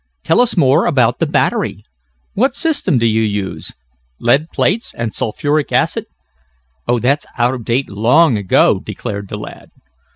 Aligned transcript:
Tell 0.23 0.41
us 0.41 0.57
more 0.57 0.87
about 0.87 1.19
the 1.19 1.27
battery. 1.27 1.83
What 2.33 2.55
system 2.55 2.97
do 2.97 3.05
you 3.05 3.21
use; 3.21 3.71
lead 4.19 4.49
plates 4.51 4.95
and 4.95 5.13
sulphuric 5.13 5.71
acid?" 5.71 6.05
"Oh, 6.87 6.97
that's 6.97 7.27
out 7.37 7.53
of 7.53 7.63
date 7.65 7.87
long 7.87 8.35
ago," 8.35 8.79
declared 8.83 9.27
the 9.29 9.37
lad. 9.37 9.69